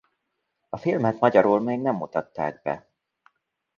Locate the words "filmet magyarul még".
0.77-1.81